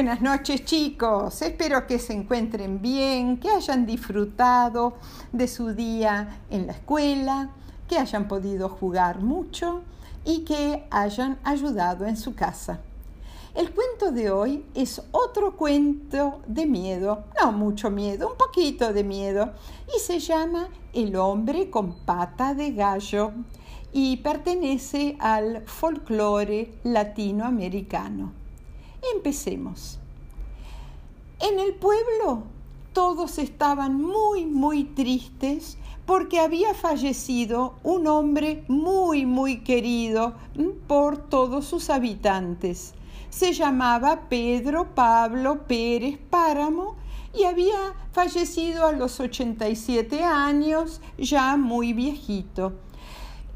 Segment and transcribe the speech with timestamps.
[0.00, 4.94] Buenas noches chicos, espero que se encuentren bien, que hayan disfrutado
[5.30, 7.50] de su día en la escuela,
[7.86, 9.82] que hayan podido jugar mucho
[10.24, 12.80] y que hayan ayudado en su casa.
[13.54, 19.04] El cuento de hoy es otro cuento de miedo, no mucho miedo, un poquito de
[19.04, 19.52] miedo,
[19.94, 23.32] y se llama El hombre con pata de gallo
[23.92, 28.39] y pertenece al folclore latinoamericano.
[29.14, 29.98] Empecemos.
[31.40, 32.44] En el pueblo
[32.92, 40.34] todos estaban muy, muy tristes porque había fallecido un hombre muy, muy querido
[40.88, 42.94] por todos sus habitantes.
[43.30, 46.96] Se llamaba Pedro Pablo Pérez Páramo
[47.32, 52.72] y había fallecido a los 87 años, ya muy viejito.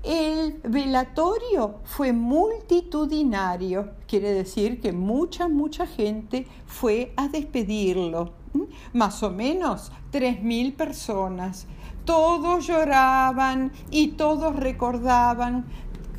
[0.04, 8.34] El velatorio fue multitudinario, quiere decir que mucha, mucha gente fue a despedirlo,
[8.92, 11.66] más o menos tres mil personas.
[12.04, 15.64] Todos lloraban y todos recordaban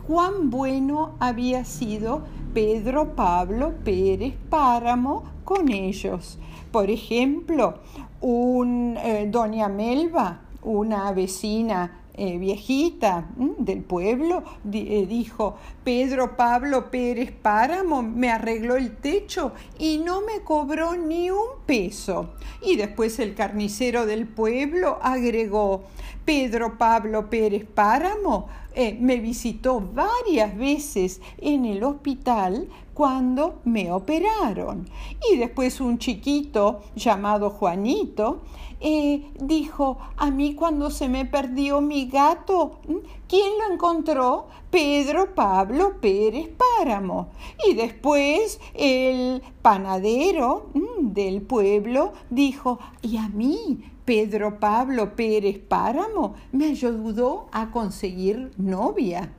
[0.07, 2.23] cuán bueno había sido
[2.55, 6.39] Pedro Pablo Pérez Páramo con ellos.
[6.71, 7.75] Por ejemplo,
[8.19, 13.27] un, eh, doña Melba, una vecina eh, viejita
[13.57, 20.41] del pueblo, eh, dijo, Pedro Pablo Pérez Páramo me arregló el techo y no me
[20.41, 22.35] cobró ni un peso.
[22.61, 25.83] Y después el carnicero del pueblo agregó,
[26.23, 34.89] Pedro Pablo Pérez Páramo eh, me visitó varias veces en el hospital cuando me operaron.
[35.29, 38.41] Y después un chiquito llamado Juanito
[38.79, 42.79] eh, dijo, a mí cuando se me perdió mi gato,
[43.27, 44.47] ¿quién lo encontró?
[44.69, 47.29] Pedro Pablo Pérez Páramo.
[47.67, 53.91] Y después el panadero del pueblo dijo, ¿y a mí?
[54.05, 59.33] Pedro Pablo Pérez Páramo me ayudó a conseguir novia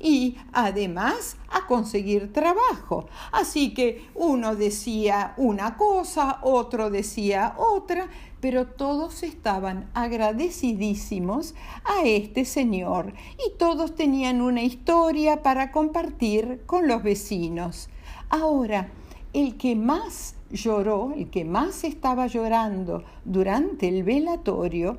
[0.00, 3.06] y además a conseguir trabajo.
[3.30, 8.08] Así que uno decía una cosa, otro decía otra,
[8.40, 11.54] pero todos estaban agradecidísimos
[11.84, 13.12] a este señor
[13.46, 17.88] y todos tenían una historia para compartir con los vecinos.
[18.30, 18.90] Ahora,
[19.32, 24.98] el que más lloró, el que más estaba llorando durante el velatorio,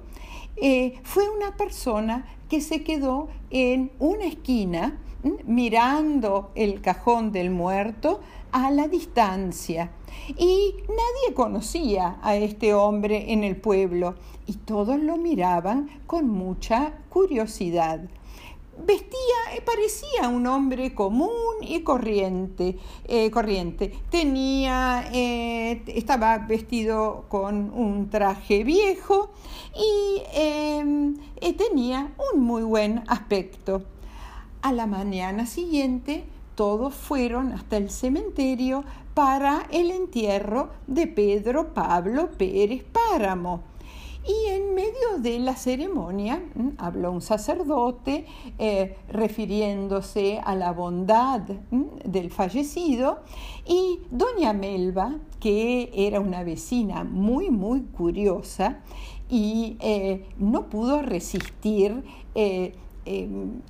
[0.57, 4.99] eh, fue una persona que se quedó en una esquina
[5.45, 8.21] mirando el cajón del muerto
[8.51, 9.91] a la distancia.
[10.37, 14.15] Y nadie conocía a este hombre en el pueblo
[14.45, 18.01] y todos lo miraban con mucha curiosidad
[18.85, 22.77] vestía, eh, parecía un hombre común y corriente.
[23.05, 23.93] Eh, corriente.
[24.09, 29.31] Tenía, eh, estaba vestido con un traje viejo
[29.75, 33.83] y tenía un muy buen aspecto.
[34.61, 36.25] A la mañana siguiente
[36.55, 38.83] todos fueron hasta el cementerio
[39.13, 43.61] para el entierro de Pedro Pablo Pérez Páramo.
[44.27, 46.43] Y en medio de la ceremonia
[46.77, 48.25] habló un sacerdote
[48.57, 51.39] eh, refiriéndose a la bondad
[52.03, 53.19] del fallecido
[53.65, 58.81] y doña Melba, que era una vecina muy, muy curiosa
[59.29, 62.03] y eh, no pudo resistir
[62.35, 62.75] eh,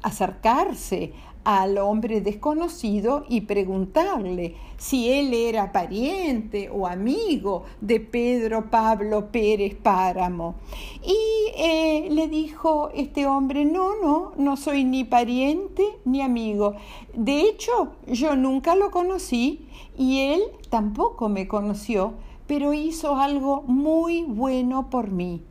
[0.02, 1.14] acercarse
[1.44, 9.76] al hombre desconocido y preguntarle si él era pariente o amigo de Pedro Pablo Pérez
[9.76, 10.56] Páramo.
[11.04, 11.18] Y
[11.58, 16.76] eh, le dijo este hombre, no, no, no soy ni pariente ni amigo.
[17.14, 19.68] De hecho, yo nunca lo conocí
[19.98, 22.14] y él tampoco me conoció,
[22.48, 25.42] pero hizo algo muy bueno por mí.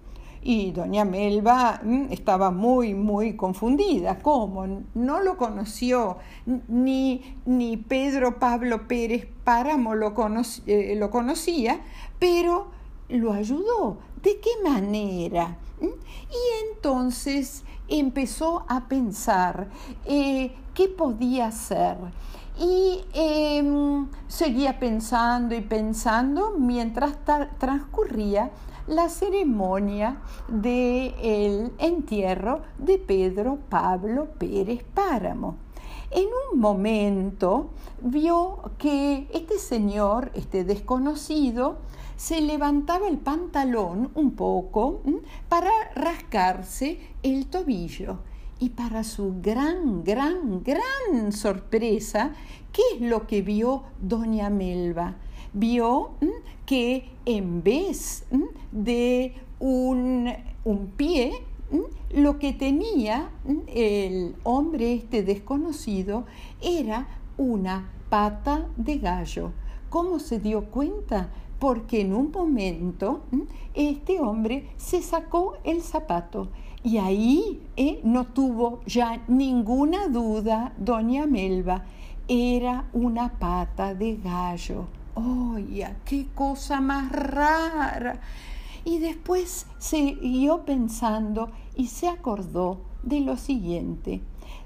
[0.43, 4.19] Y doña Melba mm, estaba muy, muy confundida.
[4.19, 4.85] ¿Cómo?
[4.95, 6.19] No lo conoció,
[6.69, 10.15] ni, ni Pedro Pablo Pérez Páramo lo,
[10.67, 11.81] eh, lo conocía,
[12.19, 12.69] pero
[13.09, 13.99] lo ayudó.
[14.23, 15.57] ¿De qué manera?
[15.81, 15.87] ¿Mm?
[15.87, 19.69] Y entonces empezó a pensar
[20.05, 21.97] eh, qué podía hacer.
[22.59, 27.17] Y em, seguía pensando y pensando mientras
[27.59, 28.51] transcurría
[28.89, 30.17] la ceremonia
[30.49, 35.57] del entierro de Pedro Pablo Pérez Páramo.
[36.11, 37.71] En un momento
[38.01, 41.79] vio que este señor, este desconocido,
[42.17, 45.03] se levantaba el pantalón un poco
[45.49, 48.19] para rascarse el tobillo.
[48.61, 52.33] Y para su gran, gran, gran sorpresa,
[52.73, 55.17] ¿qué es lo que vio doña Melba?
[55.53, 56.11] vio
[56.67, 58.27] que en vez
[58.73, 60.31] de un,
[60.65, 61.33] un pie,
[62.15, 63.31] lo que tenía
[63.67, 66.25] el hombre este desconocido
[66.63, 69.53] era una pata de gallo.
[69.91, 71.31] ¿Cómo se dio cuenta?
[71.59, 73.23] Porque en un momento
[73.75, 76.49] este hombre se sacó el zapato
[76.83, 81.85] y ahí eh, no tuvo ya ninguna duda doña Melba,
[82.29, 84.87] era una pata de gallo.
[85.15, 88.21] ¡Oye, qué cosa más rara!
[88.85, 94.21] Y después siguió pensando y se acordó de lo siguiente.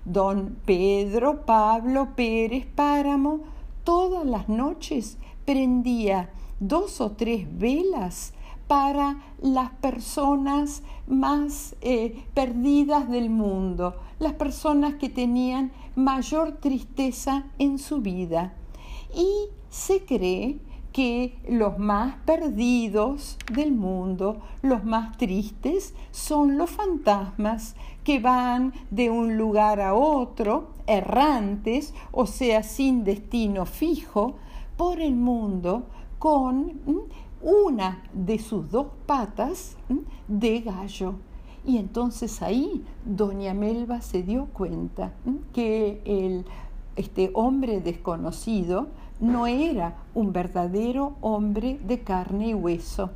[0.05, 3.41] Don Pedro Pablo Pérez Páramo
[3.85, 6.31] todas las noches prendía
[6.61, 8.35] dos o tres velas
[8.73, 17.79] para las personas más eh, perdidas del mundo, las personas que tenían mayor tristeza en
[17.79, 18.55] su vida.
[19.15, 19.29] Y
[19.69, 20.59] se cree
[20.91, 29.11] que los más perdidos del mundo, los más tristes, son los fantasmas que van de
[29.11, 34.37] un lugar a otro, errantes, o sea, sin destino fijo,
[34.79, 35.89] por el mundo
[36.19, 36.81] con
[37.43, 39.77] una de sus dos patas
[40.29, 41.15] de gallo.
[41.65, 45.13] Y entonces ahí doña Melba se dio cuenta
[45.53, 46.45] que el,
[46.97, 48.89] este hombre desconocido
[49.21, 53.11] no era un verdadero hombre de carne y hueso,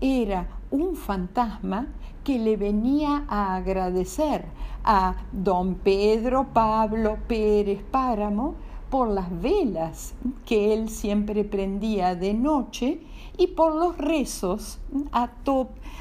[0.00, 1.88] era un fantasma
[2.24, 4.44] que le venía a agradecer
[4.84, 8.54] a don Pedro Pablo Pérez Páramo
[8.90, 13.00] por las velas que él siempre prendía de noche
[13.36, 14.78] y por los rezos
[15.12, 15.30] a,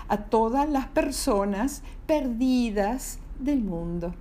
[0.08, 4.14] a todas las personas perdidas del mundo.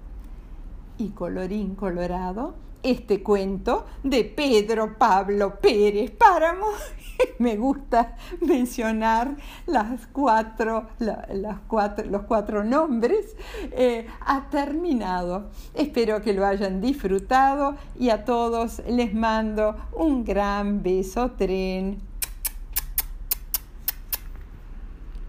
[0.99, 6.67] Y colorín colorado, este cuento de Pedro Pablo Pérez Páramo.
[7.39, 9.37] Me gusta mencionar
[9.67, 13.37] las cuatro, las cuatro, los cuatro nombres.
[13.73, 15.51] Eh, ha terminado.
[15.75, 22.14] Espero que lo hayan disfrutado y a todos les mando un gran beso tren.